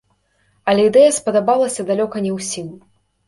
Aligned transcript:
Але 0.71 0.85
ідэя 0.89 1.11
спадабалася 1.17 1.85
далёка 1.91 2.17
не 2.27 2.31
ўсім. 2.39 2.73